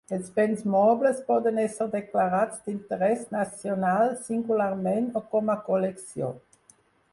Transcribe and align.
Els 0.15 0.29
béns 0.37 0.61
mobles 0.75 1.19
poden 1.27 1.59
ésser 1.63 1.87
declarats 1.95 2.63
d'interès 2.69 3.23
nacional 3.37 4.17
singularment 4.31 5.13
o 5.21 5.25
com 5.35 5.55
a 5.57 5.61
col·lecció. 5.71 6.35